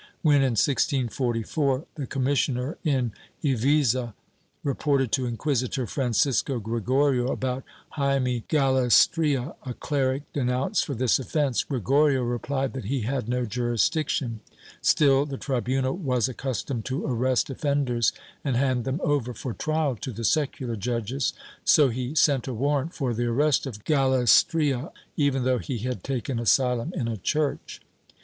When, 0.23 0.37
in 0.37 0.53
1644, 0.57 1.85
the 1.93 2.07
commissioner 2.07 2.75
in 2.83 3.11
Iviza 3.43 4.15
reported 4.63 5.11
to 5.11 5.29
Inc|uisitor 5.29 5.87
Francisco 5.87 6.57
Gregorio 6.59 7.27
about 7.31 7.63
Jaime 7.89 8.43
Galles 8.47 9.05
tria, 9.05 9.53
a 9.63 9.75
cleric 9.75 10.23
denounced 10.33 10.85
for 10.85 10.95
this 10.95 11.19
offence, 11.19 11.63
Gregorio 11.63 12.23
replied 12.23 12.73
that 12.73 12.85
he 12.85 13.01
had 13.01 13.29
no 13.29 13.45
jurisdiction; 13.45 14.39
still 14.81 15.23
the 15.27 15.37
tribunal 15.37 15.95
was 15.95 16.27
accustomed 16.27 16.83
to 16.85 17.05
arrest 17.05 17.51
offenders 17.51 18.11
and 18.43 18.55
hand 18.55 18.85
them 18.85 18.99
over 19.03 19.35
for 19.35 19.53
trial 19.53 19.95
to 19.97 20.11
the 20.11 20.25
secular 20.25 20.75
judges, 20.75 21.33
so 21.63 21.89
he 21.89 22.15
sent 22.15 22.47
a 22.47 22.55
warrant 22.55 22.95
for 22.95 23.13
the 23.13 23.25
arrest 23.27 23.67
of 23.67 23.85
GaUestria, 23.85 24.91
even 25.15 25.43
though 25.43 25.59
he 25.59 25.77
had 25.77 26.03
taken 26.03 26.39
asylum 26.39 26.91
in 26.95 27.07
a 27.07 27.17
church. 27.17 27.81